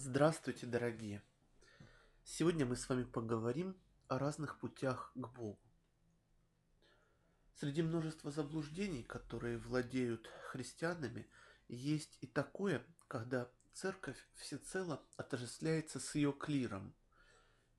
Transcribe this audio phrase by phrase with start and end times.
[0.00, 1.24] Здравствуйте, дорогие!
[2.22, 5.58] Сегодня мы с вами поговорим о разных путях к Богу.
[7.56, 11.26] Среди множества заблуждений, которые владеют христианами,
[11.66, 16.94] есть и такое, когда церковь всецело отождествляется с ее клиром.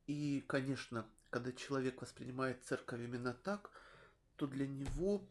[0.05, 3.71] И, конечно, когда человек воспринимает церковь именно так,
[4.35, 5.25] то для него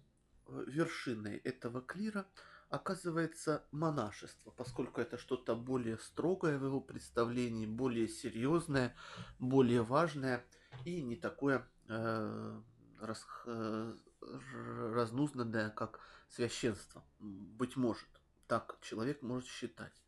[0.46, 2.27] э, вершиной этого клира–
[2.71, 8.94] оказывается монашество, поскольку это что-то более строгое в его представлении, более серьезное,
[9.39, 10.44] более важное
[10.85, 12.61] и не такое э,
[13.00, 13.94] раз, э,
[14.93, 17.03] разнузданное, как священство.
[17.18, 18.08] Быть может,
[18.46, 20.03] так человек может считать.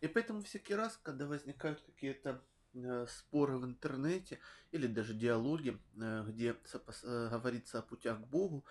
[0.00, 2.42] И поэтому всякий раз, когда возникают какие-то
[2.74, 4.38] э, споры в интернете
[4.70, 8.64] или даже диалоги, э, где э, говорится о путях к Богу,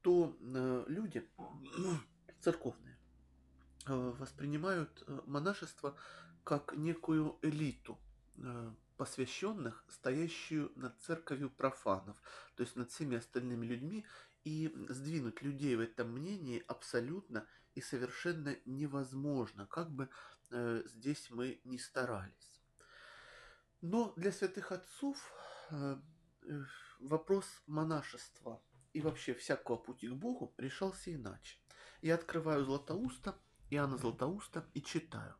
[0.00, 0.34] то
[0.88, 1.28] люди
[2.40, 2.98] церковные
[3.86, 5.96] э, воспринимают э, монашество
[6.44, 7.98] как некую элиту
[8.38, 12.16] э, посвященных, стоящую над церковью профанов,
[12.56, 14.04] то есть над всеми остальными людьми,
[14.44, 20.08] и сдвинуть людей в этом мнении абсолютно и совершенно невозможно, как бы
[20.86, 22.62] здесь мы ни старались.
[23.82, 25.32] Но для святых отцов
[26.98, 31.58] вопрос монашества и вообще всякого пути к Богу решался иначе.
[32.02, 33.36] Я открываю Златоуста,
[33.68, 35.34] Иоанна Златоуста и читаю.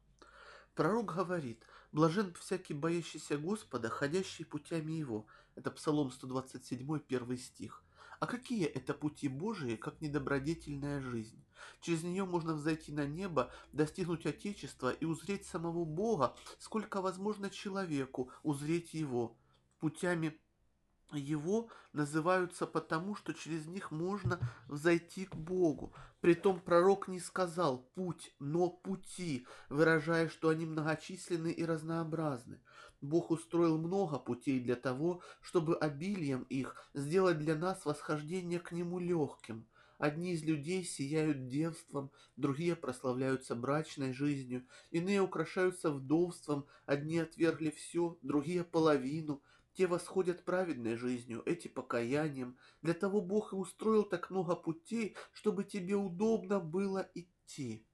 [0.74, 5.26] Пророк говорит, блажен всякий боящийся Господа, ходящий путями Его.
[5.54, 7.82] Это Псалом 127, первый стих.
[8.18, 11.42] А какие это пути Божии, как недобродетельная жизнь?
[11.80, 18.30] Через нее можно взойти на небо, достигнуть Отечества и узреть самого Бога, сколько возможно человеку
[18.42, 19.38] узреть Его.
[19.78, 20.38] Путями
[21.16, 25.92] его называются потому, что через них можно взойти к Богу.
[26.20, 32.60] Притом пророк не сказал «путь», но «пути», выражая, что они многочисленны и разнообразны.
[33.00, 38.98] Бог устроил много путей для того, чтобы обилием их сделать для нас восхождение к Нему
[38.98, 39.66] легким.
[39.96, 48.18] Одни из людей сияют девством, другие прославляются брачной жизнью, иные украшаются вдовством, одни отвергли все,
[48.22, 49.42] другие половину–
[49.74, 52.56] те восходят праведной жизнью, эти покаянием.
[52.82, 57.86] Для того Бог и устроил так много путей, чтобы тебе удобно было идти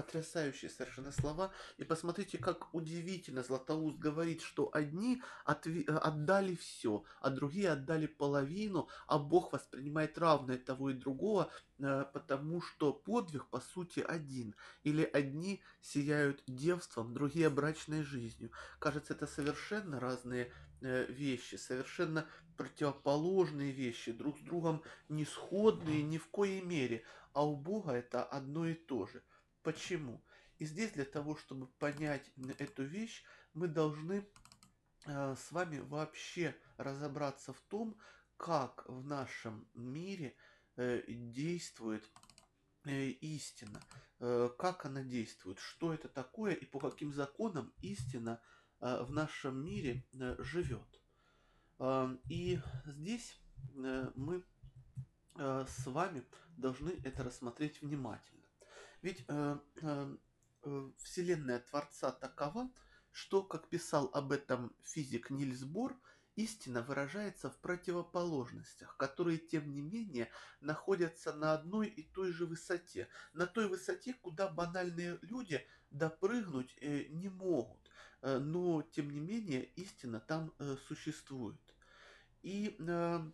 [0.00, 1.52] потрясающие совершенно слова.
[1.76, 9.18] И посмотрите, как удивительно Златоуст говорит, что одни отдали все, а другие отдали половину, а
[9.18, 14.54] Бог воспринимает равное того и другого, э, потому что подвиг по сути один.
[14.84, 18.50] Или одни сияют девством, другие брачной жизнью.
[18.78, 20.50] Кажется, это совершенно разные
[20.80, 27.56] вещи, совершенно противоположные вещи, друг с другом не сходные ни в коей мере, а у
[27.56, 29.22] Бога это одно и то же.
[29.62, 30.22] Почему?
[30.58, 33.24] И здесь для того, чтобы понять эту вещь,
[33.54, 34.26] мы должны
[35.06, 37.98] э, с вами вообще разобраться в том,
[38.36, 40.36] как в нашем мире
[40.76, 42.06] э, действует
[42.84, 43.80] э, истина,
[44.18, 49.64] э, как она действует, что это такое и по каким законам истина э, в нашем
[49.64, 51.02] мире э, живет.
[51.78, 53.38] Э, и здесь
[53.76, 54.44] э, мы
[55.36, 56.24] э, с вами
[56.56, 58.44] должны это рассмотреть внимательно.
[59.02, 60.16] Ведь э, э,
[60.62, 62.70] э, Вселенная Творца такова,
[63.12, 65.96] что, как писал об этом физик Нильс Бор,
[66.36, 70.30] истина выражается в противоположностях, которые, тем не менее,
[70.60, 77.06] находятся на одной и той же высоте, на той высоте, куда банальные люди допрыгнуть э,
[77.08, 77.89] не могут, э,
[78.22, 81.60] но, тем не менее, истина там э, существует.
[82.42, 83.30] И э,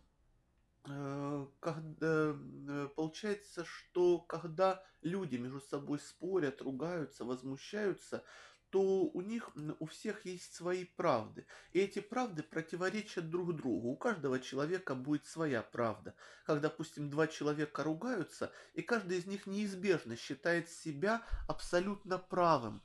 [0.89, 8.23] Э, когда, э, получается, что когда люди между собой спорят, ругаются, возмущаются,
[8.69, 11.45] то у них, у всех есть свои правды.
[11.71, 13.89] И эти правды противоречат друг другу.
[13.89, 16.15] У каждого человека будет своя правда.
[16.45, 22.81] Как, допустим, два человека ругаются, и каждый из них неизбежно считает себя абсолютно правым,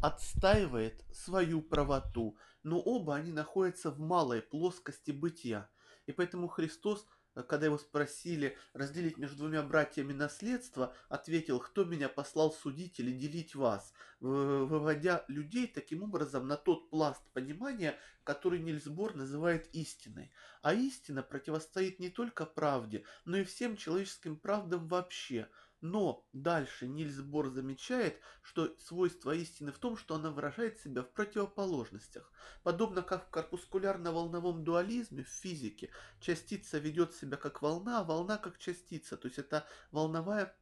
[0.00, 5.68] отстаивает свою правоту, но оба они находятся в малой плоскости бытия.
[6.06, 7.06] И поэтому Христос
[7.42, 13.54] когда его спросили разделить между двумя братьями наследство, ответил, кто меня послал судить или делить
[13.54, 20.32] вас, выводя людей таким образом на тот пласт понимания, который Нильс Бор называет истиной.
[20.62, 25.48] А истина противостоит не только правде, но и всем человеческим правдам вообще–
[25.80, 31.12] но дальше Нильс Бор замечает, что свойство истины в том, что она выражает себя в
[31.12, 32.32] противоположностях.
[32.62, 35.90] Подобно как в корпускулярно-волновом дуализме в физике,
[36.20, 39.16] частица ведет себя как волна, а волна как частица.
[39.16, 40.56] То есть это волновая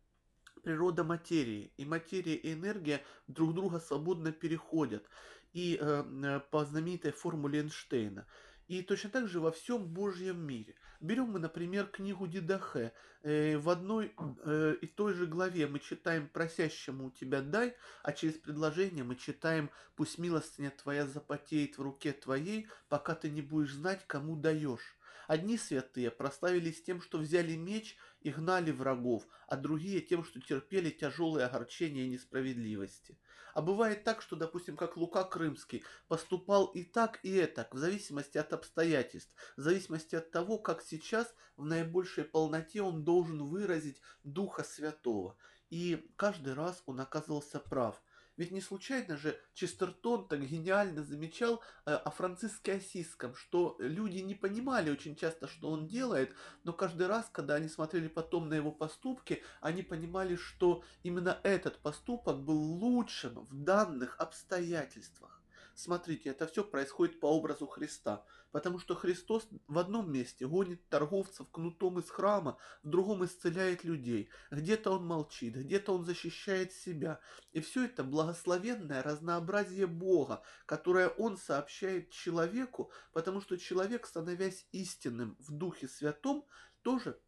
[0.63, 1.73] природа материи.
[1.77, 5.09] И материя и энергия друг друга свободно переходят.
[5.55, 8.27] и э, по знаменитой формуле Эйнштейна.
[8.67, 10.75] И точно так же во всем Божьем мире.
[11.01, 12.93] Берем мы, например, книгу Дидахе.
[13.23, 14.15] Э, в одной
[14.45, 19.17] э, и той же главе мы читаем «Просящему у тебя дай», а через предложение мы
[19.17, 24.97] читаем «Пусть милостыня твоя запотеет в руке твоей, пока ты не будешь знать, кому даешь».
[25.27, 30.91] Одни святые прославились тем, что взяли меч и гнали врагов, а другие тем, что терпели
[30.91, 33.17] тяжелые огорчения и несправедливости.
[33.53, 38.39] А бывает так, что, допустим, как Лука Крымский поступал и так, и это, в зависимости
[38.39, 44.65] от обстоятельств, в зависимости от того, как сейчас в наибольшей полноте он должен выразить Духа
[44.65, 45.37] Святого.
[45.71, 48.03] И каждый раз он оказывался прав–
[48.37, 54.35] ведь не случайно же Честертон так гениально замечал э, о Франциске Осиском, что люди не
[54.35, 56.35] понимали очень часто, что он делает,
[56.65, 61.79] но каждый раз, когда они смотрели потом на его поступки, они понимали, что именно этот
[61.79, 65.34] поступок был лучшим в данных обстоятельствах.
[65.77, 68.25] Смотрите, это все происходит по образу Христа.
[68.53, 74.31] Потому что Христос в одном месте гонит торговцев кнутом из храма, в другом исцеляет людей.
[74.53, 77.19] Где-то он молчит, где-то он защищает себя.
[77.53, 85.37] И все это благословенное разнообразие Бога, которое он сообщает человеку, потому что человек, становясь истинным
[85.41, 86.45] в Духе Святом,
[86.83, 87.19] тоже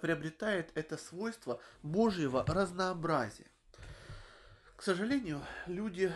[0.00, 3.51] приобретает это свойство Божьего разнообразия.
[4.82, 6.12] К сожалению, люди,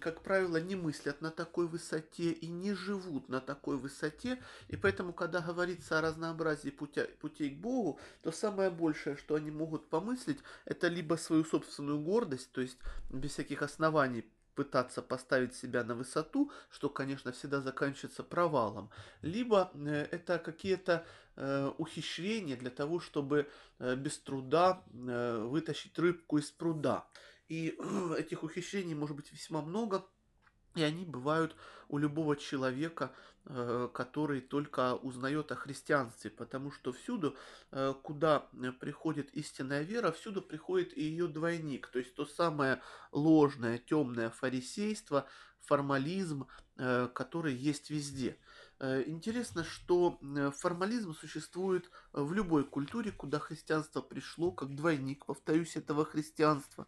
[0.00, 5.12] как правило, не мыслят на такой высоте и не живут на такой высоте, и поэтому,
[5.12, 10.38] когда говорится о разнообразии путя, путей к Богу, то самое большее, что они могут помыслить,
[10.64, 12.78] это либо свою собственную гордость, то есть
[13.10, 14.24] без всяких оснований
[14.54, 18.88] пытаться поставить себя на высоту, что, конечно, всегда заканчивается провалом,
[19.20, 21.04] либо э, это какие-то
[21.36, 23.46] э, ухищрения для того, чтобы
[23.78, 27.04] э, без труда э, вытащить рыбку из пруда.
[27.48, 27.78] И
[28.18, 30.04] этих ухищрений может быть весьма много,
[30.76, 31.56] и они бывают
[31.88, 33.12] у любого человека,
[33.46, 37.34] э, который только узнает о христианстве, потому что всюду,
[37.72, 38.48] э, куда
[38.80, 45.26] приходит истинная вера, всюду приходит и ее двойник, то есть то самое ложное, темное фарисейство,
[45.60, 46.46] формализм,
[46.76, 48.38] э, который есть везде.
[48.78, 50.20] Интересно, что
[50.58, 56.86] формализм существует в любой культуре, куда христианство пришло, как двойник, повторюсь, этого христианства.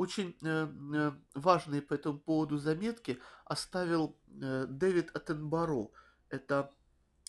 [0.00, 5.90] Очень э, э, важные по этому поводу заметки оставил э, Дэвид Аттенбаро.
[6.30, 6.70] Это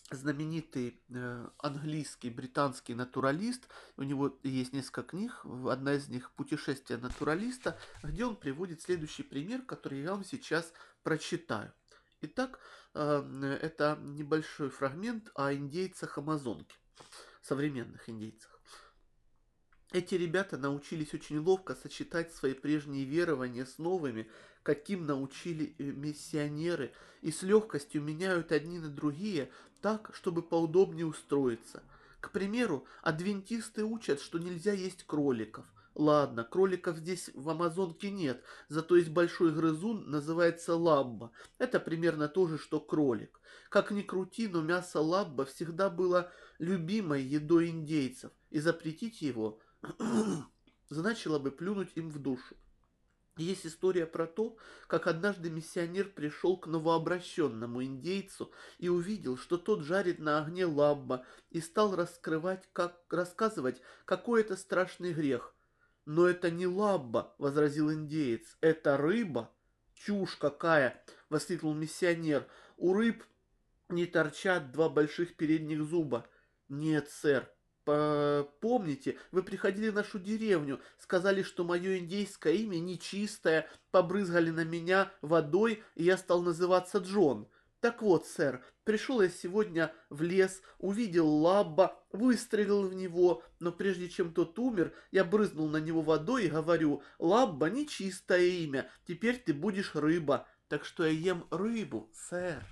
[0.09, 1.01] знаменитый
[1.57, 3.67] английский, британский натуралист.
[3.97, 5.45] У него есть несколько книг.
[5.67, 10.71] Одна из них «Путешествие натуралиста», где он приводит следующий пример, который я вам сейчас
[11.03, 11.73] прочитаю.
[12.21, 12.59] Итак,
[12.93, 16.75] это небольшой фрагмент о индейцах Амазонки,
[17.41, 18.50] современных индейцах.
[19.91, 24.29] Эти ребята научились очень ловко сочетать свои прежние верования с новыми,
[24.63, 29.51] каким научили э, миссионеры, и с легкостью меняют одни на другие
[29.81, 31.83] так, чтобы поудобнее устроиться.
[32.21, 35.65] К примеру, адвентисты учат, что нельзя есть кроликов.
[35.93, 41.31] Ладно, кроликов здесь в Амазонке нет, зато есть большой грызун, называется лабба.
[41.57, 43.41] Это примерно то же, что кролик.
[43.67, 49.59] Как ни крути, но мясо лабба всегда было любимой едой индейцев, и запретить его–
[50.89, 52.55] значило бы плюнуть им в душу.
[53.37, 54.57] Есть история про то,
[54.87, 61.25] как однажды миссионер пришел к новообращенному индейцу и увидел, что тот жарит на огне лабба,
[61.49, 65.55] и стал раскрывать, как, рассказывать, какой это страшный грех.
[66.05, 69.51] «Но это не лабба»,— возразил индеец,— «это рыба».
[69.93, 72.47] «Чушь какая!»— воскликнул миссионер.
[72.77, 73.23] «У рыб
[73.87, 76.27] не торчат два больших передних зуба».
[76.69, 77.49] «Нет, сэр,
[77.83, 85.11] Помните, вы приходили в нашу деревню, сказали, что мое индейское имя нечистое, побрызгали на меня
[85.21, 87.47] водой, и я стал называться Джон.
[87.79, 94.07] Так вот, сэр, пришел я сегодня в лес, увидел лабба, выстрелил в него, но прежде
[94.07, 99.55] чем тот умер, я брызнул на него водой и говорю, лабба нечистое имя, теперь ты
[99.55, 102.63] будешь рыба, так что я ем рыбу, сэр.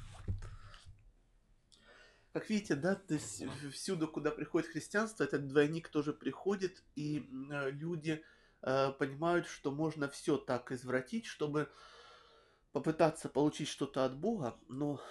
[2.34, 7.72] Как видите, да, то есть всюду, куда приходит христианство, этот двойник тоже приходит, и э,
[7.72, 8.24] люди
[8.62, 11.70] э, понимают, что можно все так извратить, чтобы
[12.72, 15.02] попытаться получить что-то от Бога, но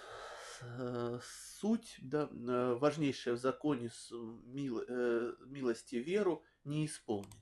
[0.60, 1.18] э,
[1.58, 7.34] суть, да, важнейшая в законе с мил, э, милости веру не исполнить.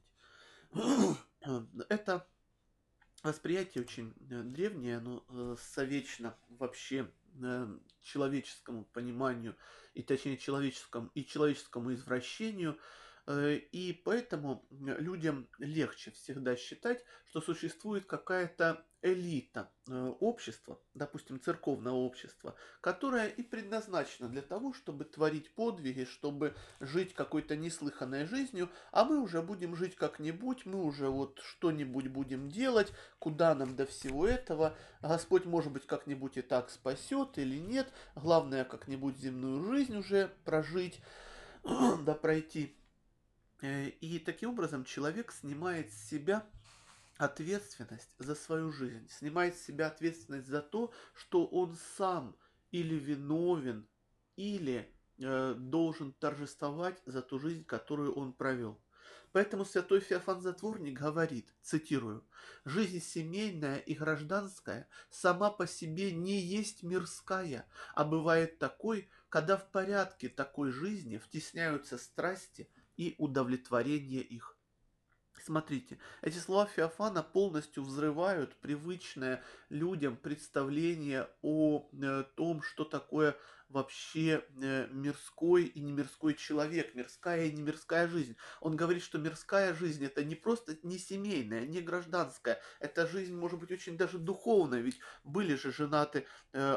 [1.90, 2.26] Это
[3.22, 7.10] восприятие очень древнее, оно э, совечно вообще
[7.42, 9.56] э, человеческому пониманию,
[9.94, 12.78] и точнее человеческому и человеческому извращению,
[13.28, 22.54] и поэтому людям легче всегда считать, что существует какая-то элита э, общества, допустим, церковное общество,
[22.80, 29.20] которое и предназначено для того, чтобы творить подвиги, чтобы жить какой-то неслыханной жизнью, а мы
[29.20, 34.76] уже будем жить как-нибудь, мы уже вот что-нибудь будем делать, куда нам до всего этого,
[35.00, 41.00] Господь, может быть, как-нибудь и так спасет или нет, главное, как-нибудь земную жизнь уже прожить,
[41.64, 42.76] да пройти.
[43.66, 46.46] Э, и таким образом человек снимает с себя
[47.16, 52.36] ответственность за свою жизнь, снимает с себя ответственность за то, что он сам
[52.70, 53.88] или виновен,
[54.36, 58.80] или э, должен торжествовать за ту жизнь, которую он провел.
[59.32, 62.24] Поэтому святой Феофан Затворник говорит, цитирую,
[62.64, 69.68] «Жизнь семейная и гражданская сама по себе не есть мирская, а бывает такой, когда в
[69.72, 74.55] порядке такой жизни втесняются страсти и удовлетворение их.
[75.46, 83.36] Смотрите, эти слова Феофана полностью взрывают привычное людям представление о э, том, что такое
[83.68, 88.34] вообще э, мирской и не мирской человек, мирская и не мирская жизнь.
[88.60, 93.60] Он говорит, что мирская жизнь это не просто не семейная, не гражданская, это жизнь может
[93.60, 96.76] быть очень даже духовная, ведь были же женаты э,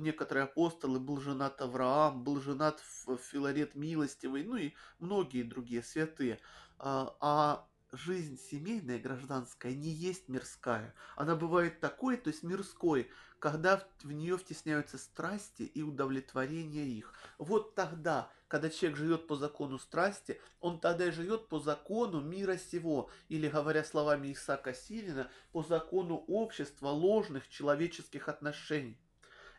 [0.00, 2.82] некоторые апостолы, был женат Авраам, был женат
[3.30, 6.40] Филарет Милостивый, ну и многие другие святые.
[6.80, 10.94] А, а жизнь семейная, гражданская, не есть мирская.
[11.16, 17.14] Она бывает такой, то есть мирской, когда в нее втесняются страсти и удовлетворение их.
[17.38, 22.56] Вот тогда, когда человек живет по закону страсти, он тогда и живет по закону мира
[22.56, 28.98] сего, или, говоря словами Исаака Сирина, по закону общества ложных человеческих отношений.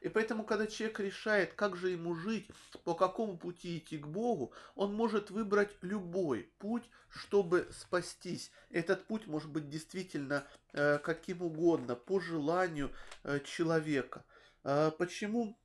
[0.02, 2.48] И поэтому, когда человек решает, как же ему жить,
[2.84, 8.52] по какому пути идти к Богу, он может выбрать любой путь, чтобы спастись.
[8.70, 12.92] Этот путь может быть действительно э, каким угодно, по желанию
[13.24, 14.24] э, человека.
[14.64, 15.58] Э, почему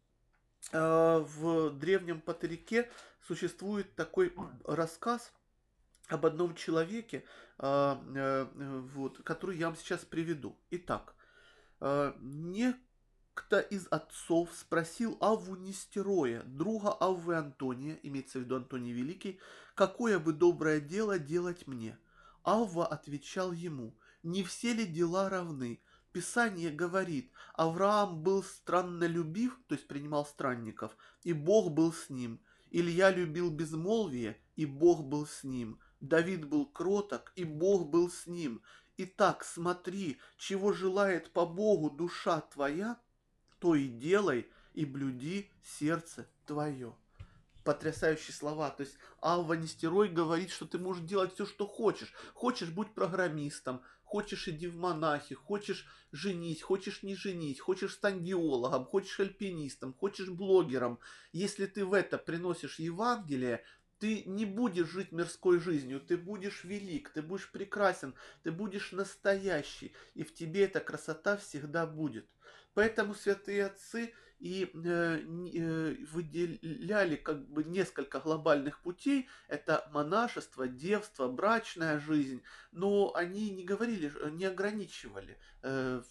[0.73, 2.91] в древнем Патерике
[3.29, 5.31] существует такой рассказ
[6.09, 7.23] об одном человеке,
[7.59, 10.59] вот, который я вам сейчас приведу.
[10.71, 11.15] Итак,
[12.19, 12.75] не
[13.35, 19.41] кто из отцов спросил Авву Нестероя, друга Аввы Антония, имеется в виду Антоний Великий,
[19.75, 21.99] какое бы доброе дело делать мне?
[22.45, 25.81] Авва отвечал ему, не все ли дела равны?
[26.13, 32.41] Писание говорит, Авраам был страннолюбив, то есть принимал странников, и Бог был с ним.
[32.71, 35.81] Илья любил безмолвие, и Бог был с ним.
[36.01, 38.63] Давид был кроток, и Бог был с ним.
[38.97, 43.01] Итак, смотри, чего желает по Богу душа твоя,
[43.59, 46.95] то и делай, и блюди сердце твое.
[47.65, 48.71] Потрясающие слова.
[48.71, 52.13] То есть Алва Нестерой говорит, что ты можешь делать все, что хочешь.
[52.35, 58.85] Хочешь, будь программистом, хочешь, иди в монахи, хочешь, женись, хочешь, не женись, хочешь, стань геологом,
[58.85, 60.99] хочешь, альпинистом, хочешь, блогером.
[61.33, 63.65] Если ты в это приносишь Евангелие,
[63.99, 69.95] ты не будешь жить мирской жизнью, ты будешь велик, ты будешь прекрасен, ты будешь настоящий,
[70.15, 72.29] и в тебе эта красота всегда будет.
[72.75, 74.13] Поэтому святые отцы
[74.45, 75.21] и э,
[75.55, 79.29] э, выделяли как бы несколько глобальных путей.
[79.49, 82.43] Это монашество, девство, брачная жизнь.
[82.71, 86.03] Но они не говорили, не ограничивали э,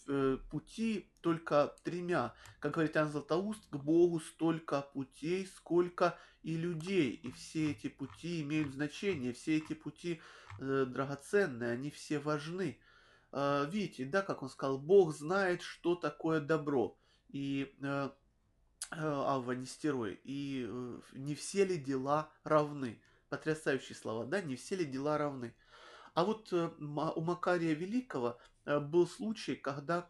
[0.49, 2.33] пути только тремя.
[2.59, 7.11] Как говорит Иоанн Златоуст, к Богу столько путей, сколько и людей.
[7.11, 10.21] И все эти пути имеют значение, все эти пути
[10.59, 12.79] драгоценные, они все важны.
[13.35, 16.95] А, видите, да, как он сказал, Бог знает, что такое добро.
[17.29, 18.09] И э,
[18.91, 20.21] э, Авва Нестерой.
[20.23, 23.01] И э, не все ли дела равны?
[23.29, 25.55] Потрясающие слова, да, не все ли дела равны?
[26.13, 30.07] А вот у Макария Великого был случай, когда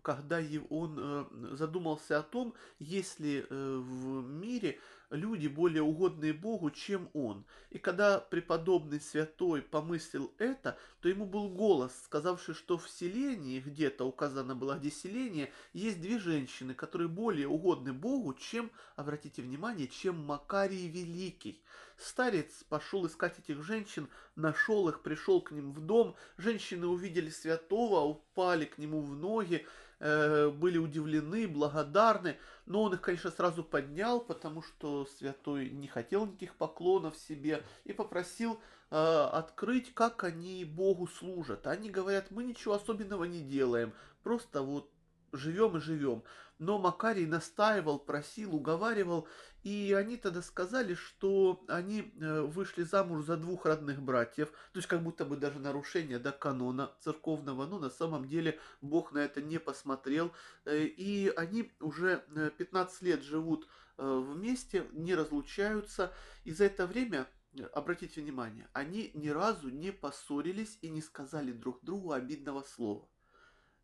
[0.00, 4.80] когда он задумался о том, есть ли в мире
[5.14, 7.44] люди более угодные Богу, чем он.
[7.70, 14.04] И когда преподобный святой помыслил это, то ему был голос, сказавший, что в селении, где-то
[14.04, 20.24] указано было, где селение, есть две женщины, которые более угодны Богу, чем, обратите внимание, чем
[20.24, 21.62] Макарий Великий.
[21.96, 26.16] Старец пошел искать этих женщин, нашел их, пришел к ним в дом.
[26.36, 29.66] Женщины увидели святого, упали к нему в ноги,
[30.00, 32.36] Э, были удивлены, благодарны,
[32.66, 37.92] но он их, конечно, сразу поднял, потому что святой не хотел никаких поклонов себе и
[37.92, 38.60] попросил
[38.90, 41.66] э, открыть, как они Богу служат.
[41.66, 44.90] Они говорят, мы ничего особенного не делаем, просто вот
[45.36, 46.22] живем и живем.
[46.58, 49.28] Но Макарий настаивал, просил, уговаривал,
[49.64, 54.86] и они тогда сказали, что они э, вышли замуж за двух родных братьев, то есть
[54.86, 59.42] как будто бы даже нарушение да, канона церковного, но на самом деле Бог на это
[59.42, 60.32] не посмотрел,
[60.64, 62.24] э, и они уже
[62.58, 66.12] 15 лет живут вместе, не разлучаются,
[66.42, 67.28] и за это время
[67.72, 73.08] обратите внимание, они ни разу не поссорились и не сказали друг другу обидного слова.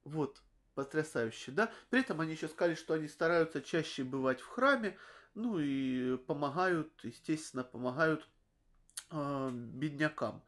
[0.04, 0.42] Вот,
[0.84, 1.70] потрясающе, да?
[1.90, 4.96] При этом они еще сказали, что они стараются чаще бывать в храме,
[5.34, 8.26] ну и помогают, естественно, помогают
[9.10, 10.42] э, беднякам,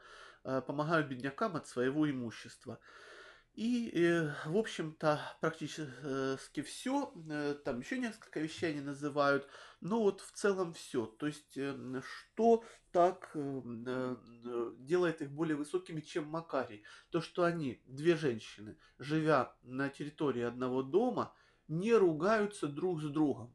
[0.45, 2.79] э, помогают беднякам от своего имущества.
[3.54, 7.12] И, э, в общем-то, практически все.
[7.28, 9.47] Э, там еще несколько вещей они называют.
[9.80, 11.04] Но вот в целом все.
[11.04, 16.85] То есть, э, что так делает их более высокими, чем Макарий?
[17.11, 21.35] То, что они, две женщины, живя на территории одного дома,
[21.68, 23.54] не ругаются друг с другом.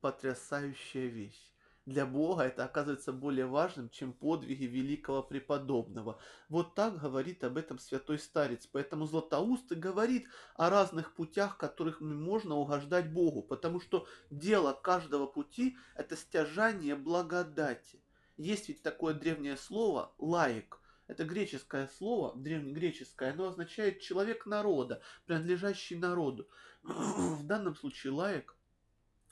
[0.00, 1.53] Потрясающая вещь
[1.86, 6.18] для Бога это оказывается более важным, чем подвиги великого преподобного.
[6.48, 8.66] Вот так говорит об этом святой старец.
[8.66, 10.26] Поэтому Златоуст и говорит
[10.56, 18.00] о разных путях, которых можно угождать Богу, потому что дело каждого пути– это стяжание благодати.
[18.36, 25.96] Есть ведь такое древнее слово «лаик», это греческое слово, древнегреческое, оно означает человек народа, принадлежащий
[25.96, 26.48] народу.
[26.82, 28.56] В данном случае лаик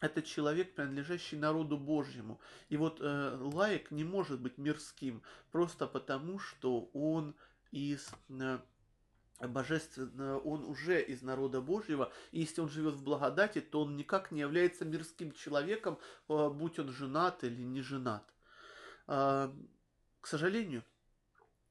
[0.02, 2.40] это человек, принадлежащий народу Божьему.
[2.68, 7.36] И вот э, лаик не может быть мирским, просто потому, что он
[7.70, 8.58] из э,
[9.38, 14.32] божественно, он уже из народа Божьего, и если он живет в благодати, то он никак
[14.32, 18.28] не является мирским человеком, э, будь он женат или не женат.
[19.06, 19.52] Э,
[20.20, 20.82] к сожалению,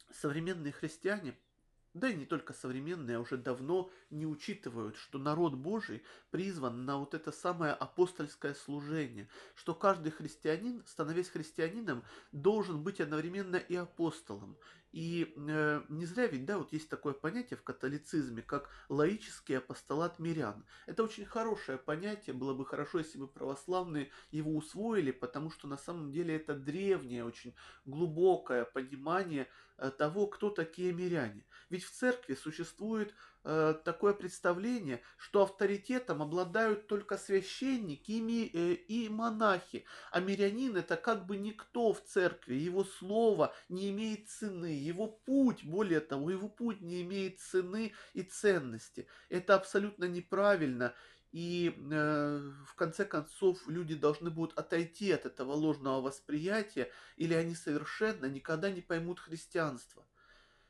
[0.09, 1.37] современные христиане–
[1.93, 6.97] да и не только современные, а уже давно не учитывают, что народ Божий призван на
[6.97, 14.57] вот это самое апостольское служение, что каждый христианин, становясь христианином, должен быть одновременно и апостолом,
[14.91, 20.19] и э, не зря ведь, да, вот есть такое понятие в католицизме, как лаический апостолат
[20.19, 20.65] мирян.
[20.85, 25.77] Это очень хорошее понятие, было бы хорошо, если бы православные его усвоили, потому что на
[25.77, 31.45] самом деле это древнее, очень глубокое понимание э, того, кто такие миряне.
[31.69, 33.13] Ведь в церкви существует
[33.43, 40.95] Э, такое представление, что авторитетом обладают только священники и, э, и монахи, а мирянин это
[40.95, 46.49] как бы никто в церкви, его слово не имеет цены, его путь, более того, его
[46.49, 49.07] путь не имеет цены и ценности.
[49.27, 50.93] Это абсолютно неправильно,
[51.31, 57.55] и э, в конце концов люди должны будут отойти от этого ложного восприятия, или они
[57.55, 60.05] совершенно никогда не поймут христианство.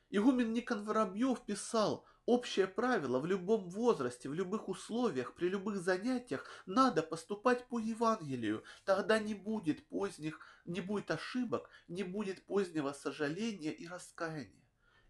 [0.09, 6.45] Игумен Никон Воробьев писал– Общее правило в любом возрасте, в любых условиях, при любых занятиях
[6.67, 8.63] надо поступать по Евангелию.
[8.85, 14.61] Тогда не будет поздних, не будет ошибок, не будет позднего сожаления и раскаяния.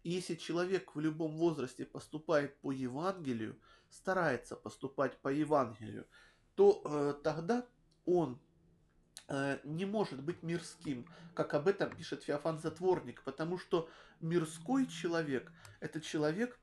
[0.02, 6.06] И если человек в любом возрасте поступает по Евангелию, старается поступать по Евангелию,
[6.54, 7.66] то э, тогда
[8.06, 8.40] он
[9.28, 13.88] э, не может быть мирским, как об этом пишет Феофан Затворник, потому что
[14.20, 16.58] мирской человек– это человек,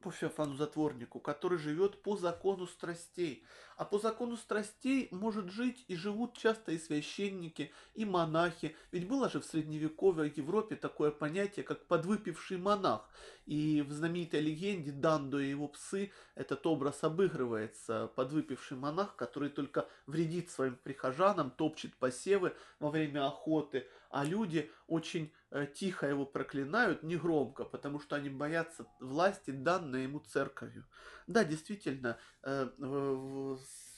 [0.00, 3.44] по Феофану Затворнику, который живет по закону страстей.
[3.76, 8.74] А по закону страстей может жить и живут часто и священники, и монахи.
[8.90, 13.08] Ведь было же в средневековой Европе такое понятие, как подвыпивший монах.
[13.46, 18.10] И в знаменитой легенде Дандо и его псы этот образ обыгрывается.
[18.16, 25.32] Подвыпивший монах, который только вредит своим прихожанам, топчет посевы во время охоты, а люди очень
[25.50, 30.86] э, тихо его проклинают, не громко, потому что они боятся власти, данной ему церковью.
[31.26, 32.68] Да, действительно, э,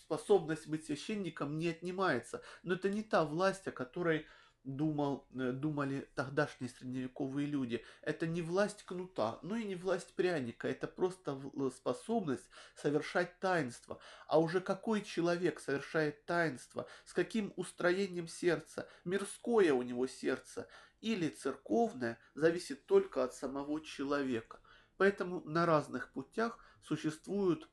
[0.05, 4.27] способность быть священником не отнимается, но это не та власть, о которой
[4.65, 7.85] думал, э, думали тогдашние средневековые люди.
[8.03, 10.69] Это не власть кнута, но и не власть пряника.
[10.69, 11.41] Это просто
[11.75, 13.99] способность совершать таинство.
[14.27, 20.69] А уже какой человек совершает таинство, с каким устроением сердца, мирское у него сердце
[21.01, 24.61] или церковное, зависит только от самого человека.
[24.99, 27.69] Поэтому на разных путях существуют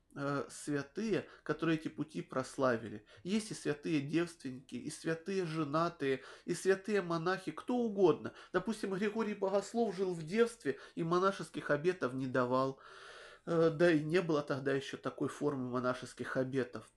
[0.49, 3.05] святые, которые эти пути прославили.
[3.23, 8.33] Есть и святые девственники, и святые женатые, и святые монахи, кто угодно.
[8.53, 12.79] Допустим, Григорий Богослов жил в девстве и монашеских обетов не давал.
[13.47, 16.87] Э, да и не было тогда еще такой формы монашеских обетов.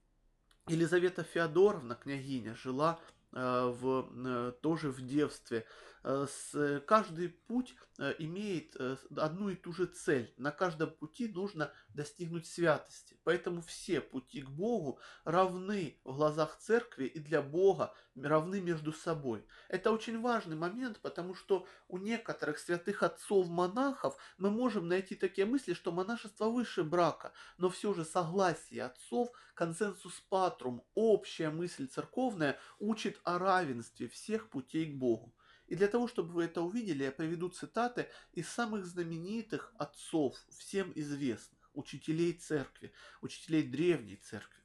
[0.67, 2.99] Елизавета Феодоровна, княгиня, жила
[3.31, 5.65] э, в, э, тоже в девстве.
[6.03, 10.33] Э, с, каждый путь э, имеет э, одну и ту же цель.
[10.37, 13.19] На каждом пути нужно достигнуть святости.
[13.23, 19.45] Поэтому все пути к Богу равны в глазах церкви и для Бога равны между собой.
[19.69, 25.73] Это очень важный момент, потому что у некоторых святых отцов-монахов мы можем найти такие мысли,
[25.73, 33.21] что монашество выше брака, но все же согласие отцов, консенсус патрум, общая мысль церковная учит
[33.23, 35.35] о равенстве всех путей к Богу.
[35.71, 40.91] И для того, чтобы вы это увидели, я приведу цитаты из самых знаменитых отцов, всем
[40.95, 44.61] известных, учителей церкви, учителей древней церкви.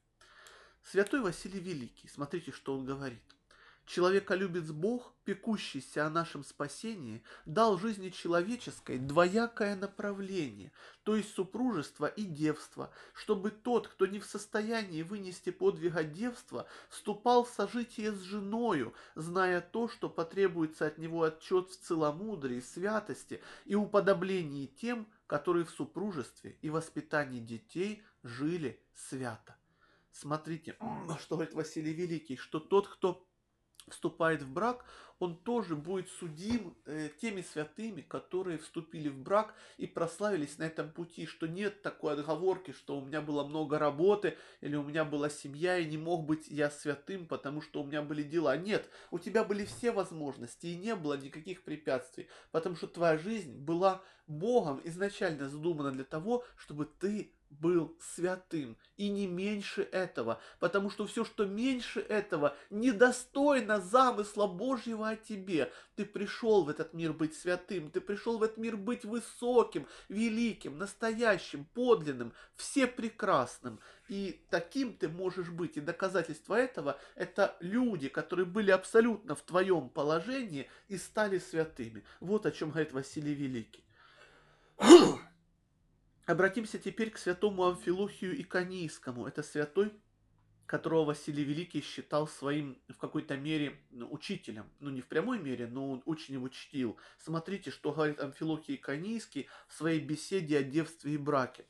[0.83, 3.36] Святой Василий Великий, смотрите, что он говорит.
[3.87, 10.72] Человеколюбец Бог, пекущийся о нашем спасении, дал жизни человеческой двоякое направление,
[11.05, 17.44] то есть супружество и девство, чтобы тот, кто не в состоянии вынести подвига девства, вступал
[17.44, 23.77] в сожитие с женою, зная то, что потребуется от него отчет в целомудрии, святости и
[23.77, 29.57] уподоблении тем, которые в супружестве и воспитании детей жили свято.
[30.11, 30.77] Смотрите,
[31.20, 33.25] что говорит Василий Великий, что тот, кто
[33.88, 34.85] вступает в брак,
[35.18, 40.90] он тоже будет судим э, теми святыми, которые вступили в брак и прославились на этом
[40.90, 45.31] пути, что нет такой отговорки, что у меня было много работы или у меня была
[45.31, 48.57] семья и не мог быть я святым, потому что у меня были дела.
[48.57, 53.57] Нет, у тебя были все возможности и не было никаких препятствий, потому что твоя жизнь
[53.57, 60.91] была Богом изначально задумана для того, чтобы ты был святым, и не меньше этого, потому
[60.91, 65.73] что все, что меньше этого, недостойно замысла Божьего о тебе.
[65.95, 70.79] Ты пришел в этот мир быть святым, ты пришел в этот мир быть высоким, великим,
[70.79, 73.81] настоящим, подлинным, всепрекрасным.
[74.09, 75.77] И таким ты можешь быть.
[75.77, 82.05] И доказательство этого– это люди, которые были абсолютно в твоем положении и стали святыми.
[82.21, 83.85] Вот о чем говорит Василий Великий.
[86.27, 89.29] Обратимся теперь к святому Амфилохию Иконийскому.
[89.29, 89.93] Это святой,
[90.67, 94.69] которого Василий Великий считал своим в какой-то мере ну, учителем.
[94.81, 96.97] Ну, не в прямой мере, но он очень его чтил.
[97.17, 101.65] Смотрите, что говорит Амфилохий Иконийский в своей беседе о девстве и браке.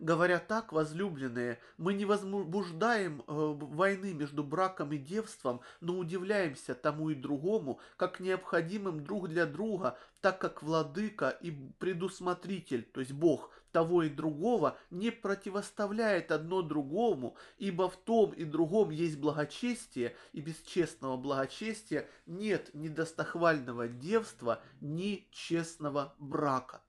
[0.00, 7.10] Говоря так, возлюбленные, мы не возбуждаем э, войны между браком и девством, но удивляемся тому
[7.10, 13.50] и другому, как необходимым друг для друга, так как владыка и предусмотритель, то есть Бог,
[13.72, 20.40] того и другого не противоставляет одно другому, ибо в том и другом есть благочестие, и
[20.40, 26.80] без честного благочестия нет ни достохвального девства, ни честного брака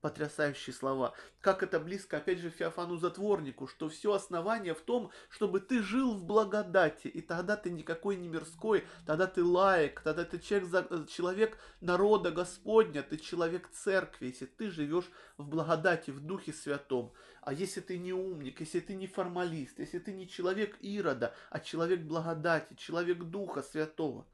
[0.00, 1.14] потрясающие слова.
[1.40, 6.14] Как это близко, опять же, Феофану Затворнику, что все основание в том, чтобы ты жил
[6.14, 11.06] в благодати, и тогда ты никакой не мирской, тогда ты лаек, тогда ты человек, э,
[11.08, 17.12] человек народа Господня, ты человек церкви, если ты живешь в благодати, в Духе Святом.
[17.40, 21.60] А если ты не умник, если ты не формалист, если ты не человек Ирода, а
[21.60, 24.26] человек благодати, человек Духа Святого.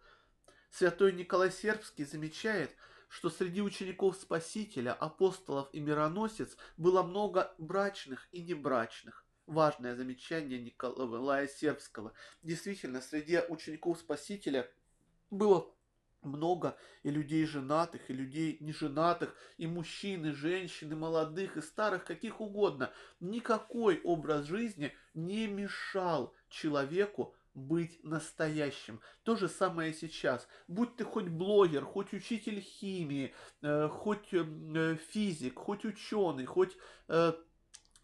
[0.70, 2.74] Святой Николай Сербский замечает,
[3.12, 9.26] что среди учеников Спасителя, апостолов и мироносец было много брачных и небрачных.
[9.46, 12.14] Важное замечание Николая Сербского.
[12.42, 14.66] Действительно, среди учеников Спасителя
[15.30, 15.70] было
[16.22, 22.06] много и людей женатых, и людей неженатых, и мужчин, и женщин, и молодых, и старых,
[22.06, 22.90] каких угодно.
[23.20, 29.00] Никакой образ жизни не мешал человеку быть настоящим.
[29.22, 30.48] То же самое сейчас.
[30.68, 36.76] Будь ты хоть блогер, хоть учитель химии, э, хоть э, физик, хоть ученый, хоть
[37.08, 37.32] э,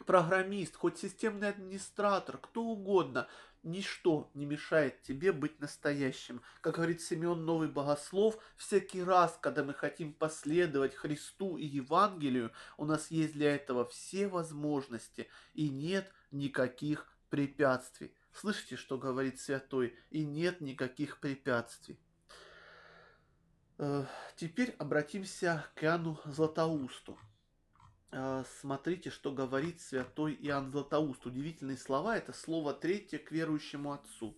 [0.04, 3.28] программист, хоть системный администратор, кто угодно,
[3.62, 6.42] ничто не мешает тебе быть настоящим.
[6.60, 12.84] Как говорит Семен Новый Богослов, всякий раз, когда мы хотим последовать Христу и Евангелию, у
[12.84, 18.12] нас есть для этого все возможности и нет никаких препятствий.
[18.32, 21.98] Слышите, что говорит святой, и нет никаких препятствий.
[23.78, 24.04] Э,
[24.36, 27.18] теперь обратимся к Иоанну Златоусту.
[28.10, 31.26] Э, смотрите, что говорит святой Иоанн Златоуст.
[31.26, 34.36] Удивительные слова, это слово третье к верующему отцу.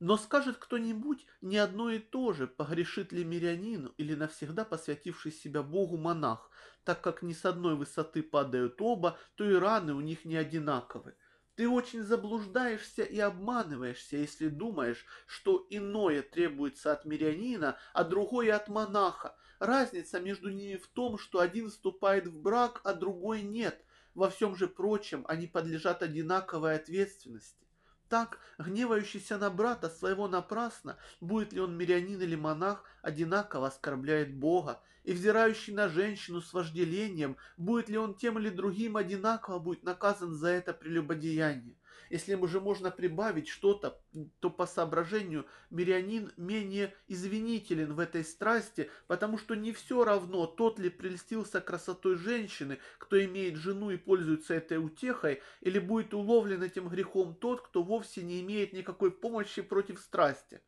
[0.00, 5.62] Но скажет кто-нибудь не одно и то же, погрешит ли мирянин или навсегда посвятивший себя
[5.62, 6.50] Богу монах,
[6.84, 11.16] так как ни с одной высоты падают оба, то и раны у них не одинаковы.
[11.56, 18.68] Ты очень заблуждаешься и обманываешься, если думаешь, что иное требуется от мирянина, а другое от
[18.68, 19.36] монаха.
[19.60, 23.84] Разница между ними в том, что один вступает в брак, а другой нет.
[24.14, 27.64] Во всем же прочем они подлежат одинаковой ответственности.
[28.08, 34.82] Так, гневающийся на брата своего напрасно, будет ли он мирянин или монах, одинаково оскорбляет Бога,
[35.04, 40.34] и взирающий на женщину с вожделением, будет ли он тем или другим, одинаково будет наказан
[40.34, 41.76] за это прелюбодеяние.
[42.10, 44.00] Если уже можно прибавить что-то,
[44.40, 50.78] то по соображению мирянин менее извинителен в этой страсти, потому что не все равно, тот
[50.78, 56.88] ли прельстился красотой женщины, кто имеет жену и пользуется этой утехой, или будет уловлен этим
[56.88, 60.60] грехом тот, кто вовсе не имеет никакой помощи против страсти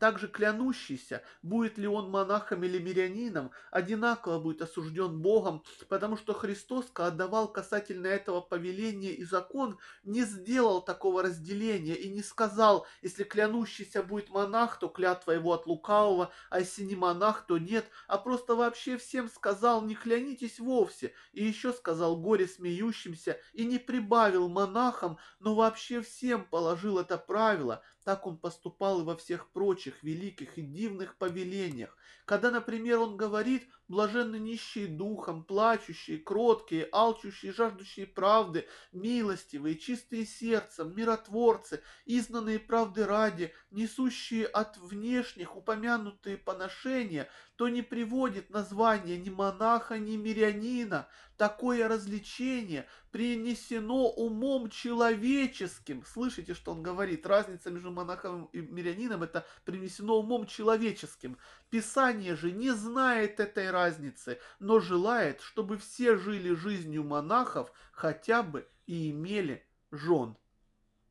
[0.00, 6.86] также клянущийся, будет ли он монахом или мирянином, одинаково будет осужден Богом, потому что Христос,
[6.90, 13.24] когда давал касательно этого повеления и закон, не сделал такого разделения и не сказал, если
[13.24, 18.16] клянущийся будет монах, то клятва его от лукавого, а если не монах, то нет, а
[18.16, 24.48] просто вообще всем сказал, не клянитесь вовсе, и еще сказал горе смеющимся, и не прибавил
[24.48, 30.58] монахам, но вообще всем положил это правило, так он поступал и во всех прочих великих
[30.58, 31.96] и дивных повелениях.
[32.24, 40.94] Когда, например, он говорит «блаженны нищие духом, плачущие, кроткие, алчущие, жаждущие правды, милостивые, чистые сердцем,
[40.94, 47.28] миротворцы, изгнанные правды ради, несущие от внешних упомянутые поношения»,
[47.60, 51.06] то не приводит название ни монаха, ни мирянина.
[51.36, 56.02] Такое развлечение принесено умом человеческим.
[56.06, 57.26] Слышите, что он говорит?
[57.26, 61.36] Разница между монахом и мирянином это принесено умом человеческим.
[61.70, 68.68] Писание же не знает этой разницы, но желает, чтобы все жили жизнью монахов хотя бы
[68.86, 70.36] и имели жен.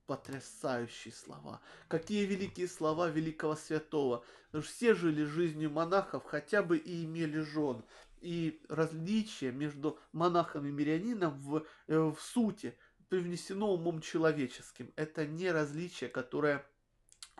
[0.05, 1.61] Потрясающие слова.
[1.87, 4.25] Какие великие слова великого святого.
[4.61, 7.85] Все жили жизнью монахов, хотя бы и имели жен.
[8.19, 14.91] И различие между монахом и мирянином в, э, в сути привнесено умом человеческим.
[14.97, 16.65] Это не различие, которое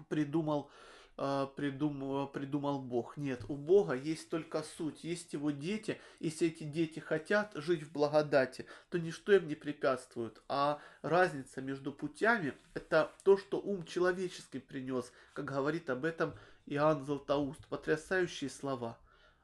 [0.08, 0.89] придумал а,
[1.56, 3.18] придумал, придумал Бог.
[3.18, 6.00] Нет, у Бога есть только суть, есть его дети.
[6.20, 10.42] Если эти дети хотят жить в благодати, то ничто им не препятствует.
[10.48, 17.04] А разница между путями– это то, что ум человеческий принес, как говорит об этом Иоанн
[17.04, 17.66] Златоуст.
[17.68, 18.98] Потрясающие слова.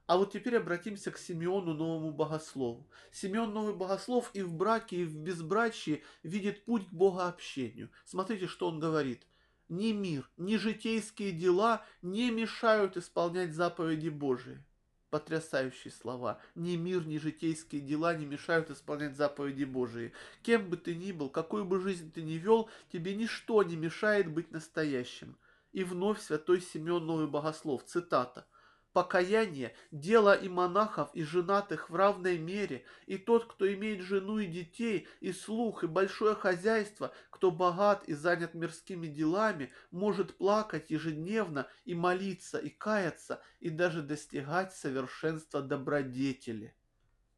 [0.07, 2.87] А вот теперь обратимся к Симеону Новому Богослову.
[3.11, 7.89] Симеон Новый Богослов и в браке, и в безбрачии видит путь к Богообщению.
[8.05, 9.27] Смотрите, что он говорит–
[9.69, 14.63] ни мир, ни житейские дела не мешают исполнять заповеди Божии.
[15.09, 16.41] Потрясающие слова.
[16.55, 20.13] Ни мир, ни житейские дела не мешают исполнять заповеди Божии.
[20.43, 24.31] Кем бы ты ни был, какую бы жизнь ты ни вел, тебе ничто не мешает
[24.31, 25.37] быть настоящим.
[25.71, 28.45] И вновь святой Симеон Новый Богослов, цитата–
[28.95, 34.45] Покаяние– дело и монахов, и женатых в равной мере, и тот, кто имеет жену и
[34.45, 41.67] детей, и слух, и большое хозяйство, кто богат и занят мирскими делами, может плакать ежедневно
[41.83, 46.73] и молиться, и каяться, и даже достигать совершенства добродетели.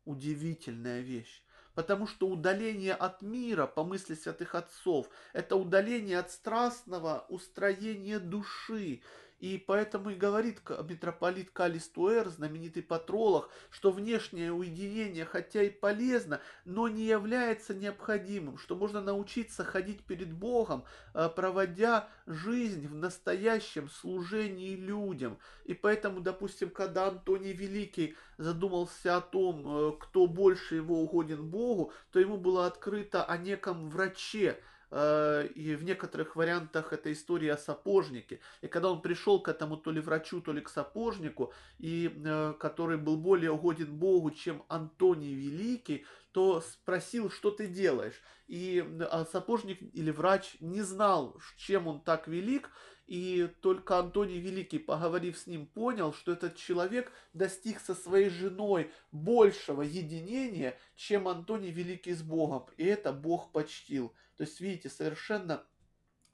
[0.06, 1.44] Удивительная вещь.
[1.74, 9.02] Потому что удаление от мира, по мысли святых отцов, это удаление от страстного устроения души,
[9.40, 16.88] и поэтому и говорит митрополит Калистуэр, знаменитый патролог, что внешнее уединение, хотя и полезно, но
[16.88, 24.76] не является необходимым, что можно научиться ходить перед Богом, э, проводя жизнь в настоящем служении
[24.76, 25.38] людям.
[25.66, 31.94] И поэтому, допустим, когда Антоний Великий задумался о том, э, кто больше его угоден Богу,
[32.12, 38.40] то ему было открыто о неком враче, и в некоторых вариантах это история о сапожнике.
[38.62, 42.54] И когда он пришел к этому то ли врачу, то ли к сапожнику, и э,
[42.60, 48.22] который был более угоден Богу, чем Антоний Великий, то спросил, что ты делаешь.
[48.48, 52.70] И а сапожник или врач не знал, чем он так велик,
[53.08, 58.92] и только Антоний Великий, поговорив с ним, понял, что этот человек достиг со своей женой
[59.12, 62.66] большего единения, чем Антоний Великий с Богом.
[62.76, 64.14] И это Бог почтил.
[64.38, 65.64] То есть, видите, совершенно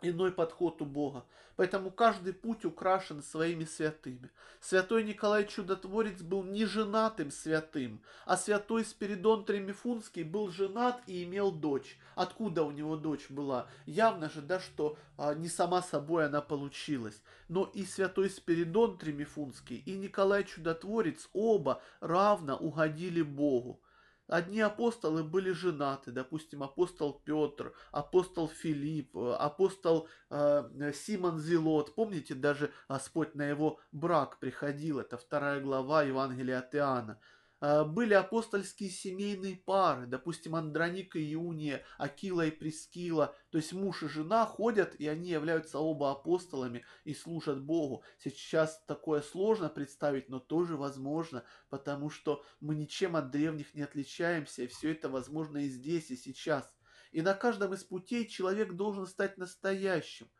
[0.02, 1.26] иной подход у Бога.
[1.56, 4.32] Поэтому каждый путь украшен своими святыми.
[4.60, 11.52] Святой Николай Чудотворец был не женатым святым, а святой Спиридон Тремифунский был женат и имел
[11.52, 11.98] дочь.
[12.16, 13.68] Откуда у него дочь была?
[13.86, 17.22] Явно же, да, что а, не сама собой она получилась.
[17.48, 23.83] Но и святой Спиридон Тремифунский, и Николай Чудотворец оба равно угодили Богу.
[24.28, 31.94] Одни апостолы были женаты, допустим, апостол Петр, апостол Филипп, э, апостол э, Симон Зелот.
[31.94, 37.20] Помните, даже Господь на его брак приходил, это вторая глава Евангелия от Иоанна.
[37.66, 44.04] А, были апостольские семейные пары, допустим, Андроника и Иуния, Акила и Прескила, то есть муж
[44.04, 48.04] и жена ходят, и они являются оба апостолами и служат Богу.
[48.18, 54.64] Сейчас такое сложно представить, но тоже возможно, потому что мы ничем от древних не отличаемся,
[54.64, 56.70] и все это возможно и здесь, и сейчас.
[57.14, 60.30] И на каждом из путей человек должен стать настоящим–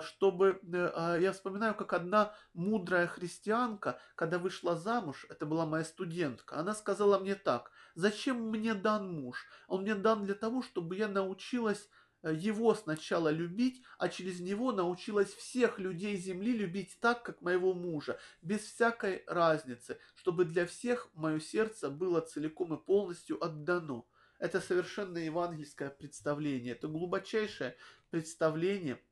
[0.00, 0.60] чтобы...
[0.72, 6.56] Э, а, я вспоминаю, как одна мудрая христианка, когда вышла замуж, это была моя студентка,
[6.56, 9.46] она сказала мне так, зачем мне дан муж?
[9.68, 11.88] Он мне дан для того, чтобы я научилась
[12.22, 17.72] э, его сначала любить, а через него научилась всех людей земли любить так, как моего
[17.72, 24.04] мужа, без всякой разницы, чтобы для всех мое сердце было целиком и полностью отдано.
[24.40, 27.76] Это совершенно евангельское представление, это глубочайшее
[28.10, 29.00] представление–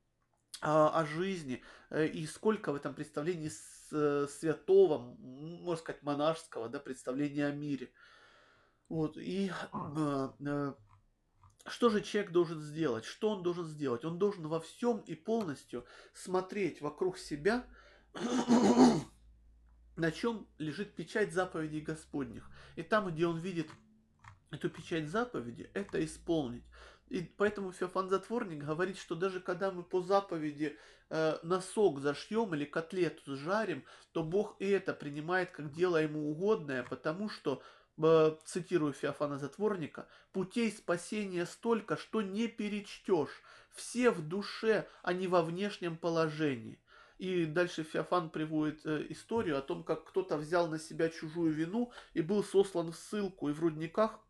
[0.61, 3.51] о жизни э, и сколько в этом представлении
[3.91, 7.91] э, святого, можно сказать, монашеского, да, представления о мире.
[8.87, 10.73] Вот, и э,
[11.65, 13.05] что же человек должен сделать?
[13.05, 14.05] Что он должен сделать?
[14.05, 17.65] Он должен во всем и полностью смотреть вокруг себя,
[19.95, 22.49] на чем лежит печать заповедей Господних.
[22.75, 23.67] И там, где он видит
[24.51, 26.63] эту печать заповеди, это исполнить.
[27.11, 30.77] И поэтому Феофан Затворник говорит, что даже когда мы по заповеди
[31.09, 36.83] э, носок зашьем или котлету сжарим, то Бог и это принимает как дело ему угодное,
[36.83, 37.61] потому что,
[38.01, 43.41] э, цитирую Феофана Затворника, «путей спасения столько, что не перечтешь,
[43.73, 46.79] все в душе, а не во внешнем положении».
[47.17, 51.91] И дальше Феофан приводит э, историю о том, как кто-то взял на себя чужую вину
[52.13, 54.21] и был сослан в ссылку, и в рудниках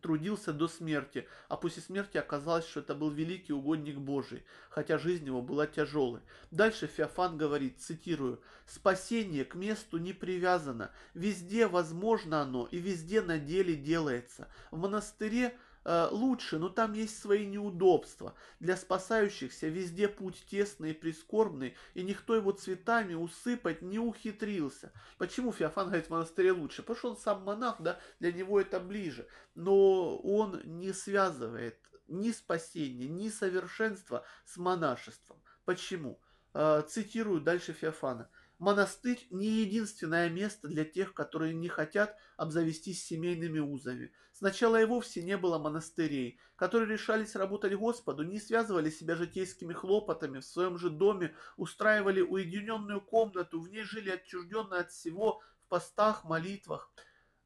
[0.00, 5.26] трудился до смерти, а после смерти оказалось, что это был великий угодник Божий, хотя жизнь
[5.26, 6.20] его была тяжелой.
[6.50, 13.38] Дальше Феофан говорит, цитирую, «Спасение к месту не привязано, везде возможно оно и везде на
[13.38, 14.48] деле делается.
[14.70, 15.56] В монастыре
[15.88, 18.34] Э, лучше, но там есть свои неудобства.
[18.58, 24.92] Для спасающихся везде путь тесный и прискорбный, и никто его цветами усыпать не ухитрился.
[25.16, 26.82] Почему Феофан говорит в монастыре лучше?
[26.82, 29.28] Потому что он сам монах, да, для него это ближе.
[29.54, 35.40] Но он не связывает ни спасение, ни совершенство с монашеством.
[35.64, 36.20] Почему?
[36.52, 38.28] Э, цитирую дальше Феофана.
[38.58, 44.10] Монастырь не единственное место для тех, которые не хотят обзавестись семейными узами.
[44.38, 50.40] Сначала и вовсе не было монастырей, которые решались работать Господу, не связывали себя житейскими хлопотами,
[50.40, 56.24] в своем же доме устраивали уединенную комнату, в ней жили отчужденно от всего, в постах,
[56.24, 56.92] молитвах.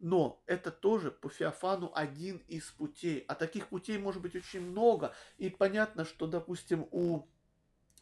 [0.01, 3.21] Но это тоже по Феофану один из путей.
[3.29, 5.15] А таких путей может быть очень много.
[5.39, 7.29] И понятно, что, допустим, у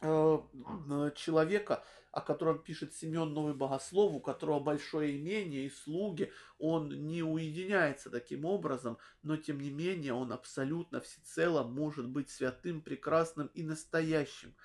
[0.01, 7.23] человека о котором пишет Семен Новый Богослов, у которого большое имение и слуги, он не
[7.23, 13.63] уединяется таким образом, но тем не менее он абсолютно всецело может быть святым, прекрасным и
[13.63, 14.55] настоящим.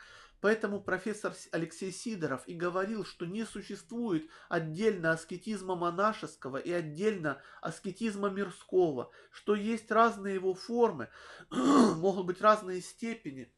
[0.41, 8.29] Поэтому профессор Алексей Сидоров и говорил, что не существует отдельно аскетизма монашеского и отдельно аскетизма
[8.29, 11.09] мирского, что есть разные его формы,
[11.51, 13.51] могут быть разные степени,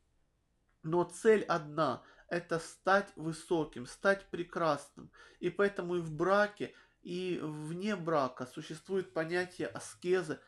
[0.87, 5.11] но цель одна– это стать высоким, стать прекрасным.
[5.41, 10.41] И поэтому и в браке, и вне брака существует понятие аскезы,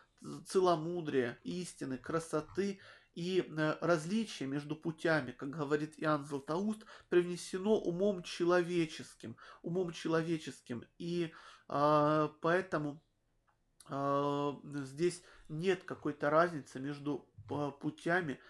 [0.47, 2.81] целомудрия, истины, красоты
[3.15, 10.85] и э, различие между путями, как говорит Иоанн Златоуст, привнесено умом человеческим, умом человеческим.
[10.99, 11.33] И
[11.69, 13.03] э, поэтому
[13.89, 14.53] э,
[14.85, 18.41] здесь нет какой-то разницы между э, путями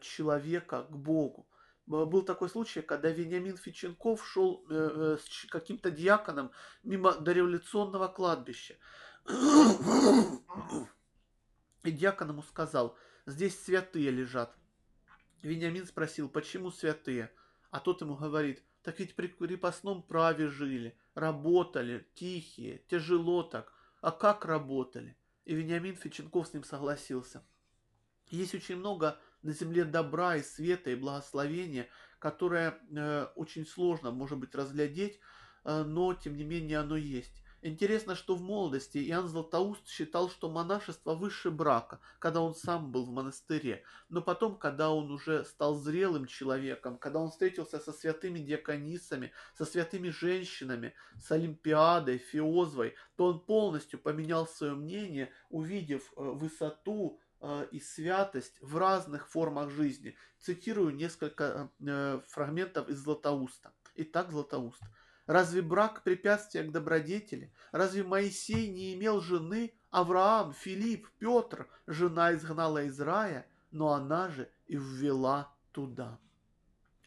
[0.00, 1.46] человека к Богу
[1.86, 8.76] был такой случай, когда Вениамин Фиченков шел э, э, с каким-то диаконом мимо дореволюционного кладбища.
[11.82, 14.56] И диакон ему сказал, здесь святые лежат.
[15.42, 17.32] Вениамин спросил, почему святые?
[17.70, 23.72] А тот ему говорит, так ведь при крепостном праве жили, работали, тихие, тяжело так.
[24.00, 25.16] А как работали?
[25.44, 27.44] И Вениамин Фиченков с ним согласился.
[28.28, 34.38] Есть очень много на земле добра и света и благословения, которое э, очень сложно, может
[34.38, 35.20] быть, разглядеть,
[35.64, 37.42] э, но тем не менее оно есть.
[37.64, 43.04] Интересно, что в молодости Иоанн Златоуст считал, что монашество выше брака, когда он сам был
[43.04, 43.84] в монастыре.
[44.08, 49.64] Но потом, когда он уже стал зрелым человеком, когда он встретился со святыми диаконисами, со
[49.64, 57.20] святыми женщинами, с Олимпиадой, Фиозвой, то он полностью поменял свое мнение, увидев э, высоту,
[57.70, 60.16] и святость в разных формах жизни.
[60.38, 63.72] Цитирую несколько э, фрагментов из Златоуста.
[63.96, 64.82] Итак, Златоуст.
[65.26, 67.52] Разве брак препятствие к добродетели?
[67.70, 69.74] Разве Моисей не имел жены?
[69.90, 76.18] Авраам, Филипп, Петр, жена изгнала из рая, но она же и ввела туда.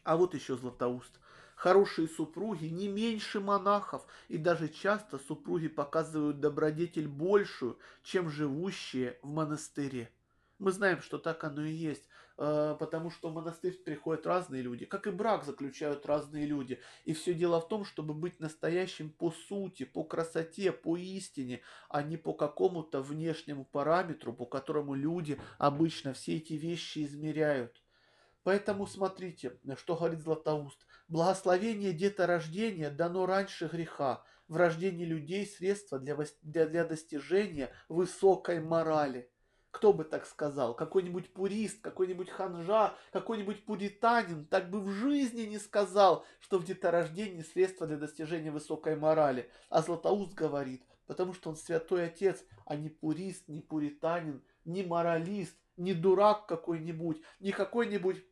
[0.04, 1.18] А вот еще Златоуст.
[1.56, 9.30] Хорошие супруги не меньше монахов, и даже часто супруги показывают добродетель большую, чем живущие в
[9.32, 10.12] монастыре.
[10.58, 14.86] Мы знаем, что так оно и есть, э, потому что в монастырь приходят разные люди,
[14.86, 16.80] как и брак заключают разные люди.
[17.04, 22.02] И все дело в том, чтобы быть настоящим по сути, по красоте, по истине, а
[22.02, 27.82] не по какому-то внешнему параметру, по которому люди обычно все эти вещи измеряют.
[28.42, 30.86] Поэтому смотрите, что говорит Златоуст.
[31.08, 34.24] Благословение деторождения дано раньше греха.
[34.48, 39.28] В рождении людей средства для, для, для достижения высокой морали.
[39.76, 40.74] Кто бы так сказал?
[40.74, 47.42] Какой-нибудь пурист, какой-нибудь ханжа, какой-нибудь пуританин так бы в жизни не сказал, что в деторождении
[47.42, 49.50] средства для достижения высокой морали.
[49.68, 55.54] А Златоуст говорит, потому что он святой отец, а не пурист, не пуританин, не моралист,
[55.76, 58.24] не дурак какой-нибудь, не какой-нибудь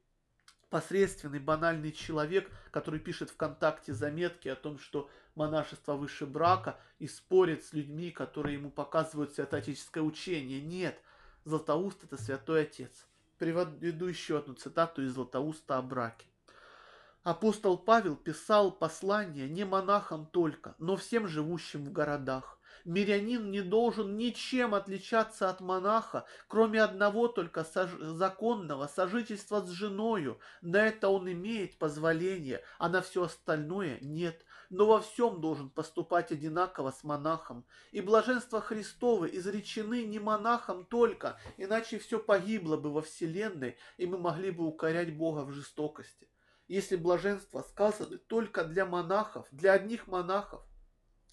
[0.71, 7.67] посредственный, банальный человек, который пишет ВКонтакте заметки о том, что монашество выше брака и спорит
[7.67, 10.63] с людьми, которые ему показывают святоотеческое учение.
[10.63, 10.99] Нет,
[11.45, 13.07] Златоуст это святой отец.
[13.39, 16.27] Приведу еще одну цитату из Златоуста о браке.
[17.23, 24.17] Апостол Павел писал послание не монахам только, но всем живущим в городах мирянин не должен
[24.17, 27.91] ничем отличаться от монаха, кроме одного только сож...
[27.99, 30.39] законного сожительства с женою.
[30.61, 34.45] На это он имеет позволение, а на все остальное нет.
[34.77, 37.65] Но во всем должен поступать одинаково с монахом.
[37.93, 44.19] И блаженства Христовы изречены не монахам только, иначе все погибло бы во вселенной, и мы
[44.19, 46.29] могли бы укорять Бога в жестокости.
[46.67, 50.61] Если блаженство сказаны только для монахов, для одних монахов,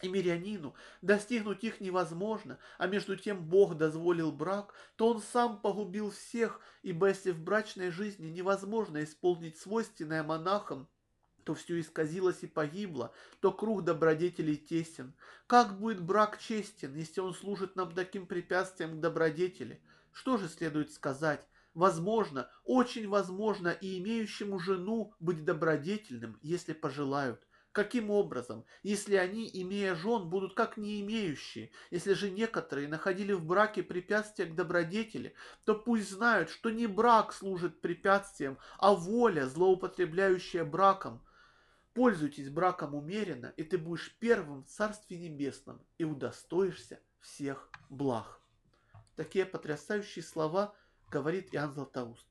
[0.04, 6.12] и мирянину достигнуть их невозможно, а между тем Бог дозволил брак, то он сам погубил
[6.12, 10.88] всех, ибо если в брачной жизни невозможно исполнить свойственное монахам,
[11.44, 15.14] то все исказилось и погибло, то круг добродетелей тесен.
[15.48, 19.82] Как будет брак честен, если он служит нам таким препятствием к добродетели?
[20.12, 21.46] Что же следует сказать?
[21.74, 27.42] Возможно, очень возможно и имеющему жену быть добродетельным, если пожелают.
[27.72, 33.46] Каким образом, если они, имея жен, будут как не имеющие, если же некоторые находили в
[33.46, 35.34] браке препятствия к добродетели,
[35.64, 41.22] то пусть знают, что не брак служит препятствием, а воля, злоупотребляющая браком.
[41.94, 48.40] Пользуйтесь браком умеренно, и ты будешь первым в Царстве Небесном и удостоишься всех благ.
[49.16, 50.74] Такие потрясающие слова
[51.10, 52.28] говорит Иоанн Златоуст.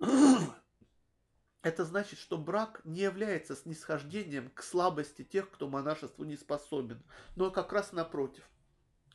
[1.62, 7.02] Это значит, что брак не является снисхождением к слабости тех, кто монашеству не способен,
[7.36, 8.42] но как раз напротив.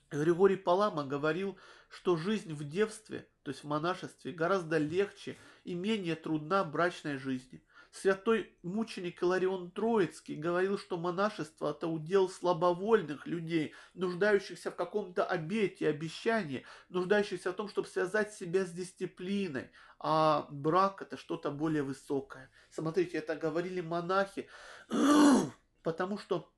[0.09, 1.57] Григорий Палама говорил,
[1.89, 7.61] что жизнь в девстве, то есть в монашестве, гораздо легче и менее трудна брачной жизни.
[8.01, 15.87] Святой мученик Иларион Троицкий говорил, что монашество– это удел слабовольных людей, нуждающихся в каком-то обете,
[15.87, 22.51] обещании, нуждающихся в том, чтобы связать себя с дисциплиной, а брак– это что-то более высокое.
[22.69, 24.47] Смотрите, это говорили монахи,
[25.81, 26.53] потому что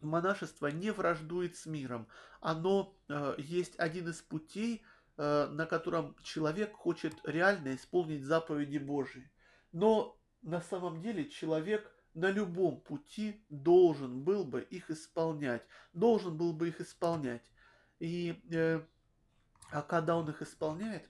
[0.00, 2.08] монашество не враждует с миром.
[2.40, 4.82] Оно э, есть один из путей,
[5.18, 9.30] э, на котором человек хочет реально исполнить заповеди Божии.
[9.72, 15.62] Но на самом деле человек на любом пути должен был бы их исполнять,
[15.92, 17.42] должен был бы их исполнять.
[18.00, 18.82] И э,
[19.70, 21.08] а когда он их исполняет,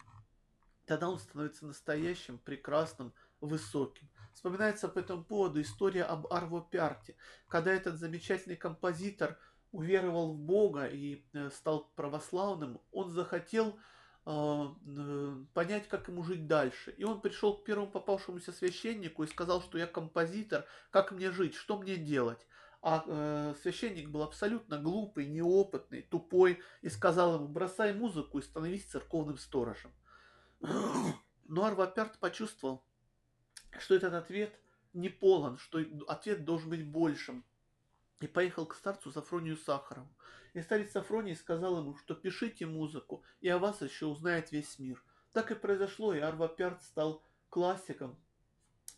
[0.86, 4.08] тогда он становится настоящим, прекрасным, высоким.
[4.34, 7.16] Вспоминается по этому поводу история об Арво Пярте,
[7.48, 9.38] когда этот замечательный композитор
[9.72, 13.78] уверовал в Бога и э, стал православным, он захотел
[14.24, 16.92] понять, как ему жить дальше.
[16.92, 21.54] И он пришел к первому попавшемуся священнику и сказал, что я композитор, как мне жить,
[21.54, 22.46] что мне делать.
[22.84, 28.84] А э, священник был абсолютно глупый, неопытный, тупой и сказал ему, бросай музыку и становись
[28.86, 29.92] церковным сторожем.
[30.60, 32.84] Но Арваперт почувствовал,
[33.78, 34.58] что этот ответ
[34.92, 37.44] не полон, что ответ должен быть большим.
[38.22, 40.08] И поехал к старцу Сафронию Сахарову.
[40.54, 45.02] И старец Сафроний сказал ему, что пишите музыку, и о вас еще узнает весь мир.
[45.32, 48.16] Так и произошло, и Арва Пярт стал классиком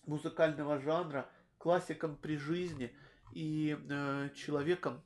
[0.04, 2.94] музыкального жанра, классиком при жизни
[3.32, 5.02] и э, человеком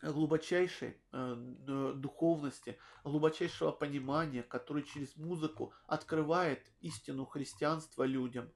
[0.00, 8.52] глубочайшей э, духовности, глубочайшего понимания, который через музыку открывает истину христианства людям.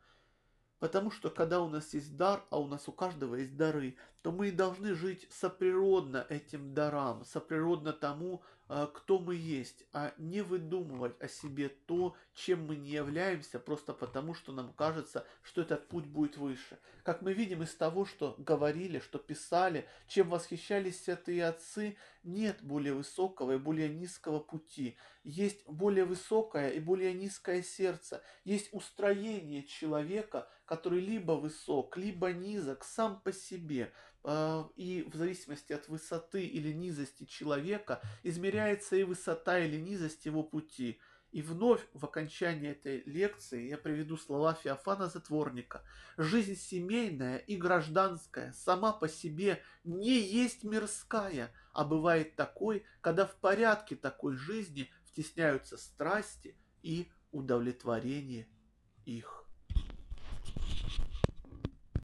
[0.79, 4.31] Потому что когда у нас есть дар, а у нас у каждого есть дары, то
[4.31, 11.21] мы и должны жить соприродно этим дарам, соприродно тому, кто мы есть, а не выдумывать
[11.21, 16.05] о себе то, чем мы не являемся, просто потому, что нам кажется, что этот путь
[16.05, 16.79] будет выше.
[17.03, 22.93] Как мы видим из того, что говорили, что писали, чем восхищались святые отцы, нет более
[22.93, 24.99] высокого и более низкого пути.
[25.25, 28.23] Есть более высокое и более низкое сердце.
[28.45, 33.93] Есть устроение человека, который либо высок, либо низок сам по себе.
[34.25, 40.43] А, и в зависимости от высоты или низости человека измеряется и высота или низость его
[40.43, 41.01] пути.
[41.31, 45.85] И вновь в окончании этой лекции я приведу слова Феофана Затворника.
[46.17, 53.37] Жизнь семейная и гражданская сама по себе не есть мирская, а бывает такой, когда в
[53.37, 58.49] порядке такой жизни втесняются страсти и удовлетворение
[59.05, 59.48] их.